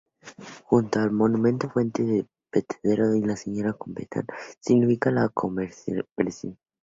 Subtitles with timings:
[0.65, 6.57] Junto al monumento-fuente, un pebetero y la señera completan la significación de la conmemoración.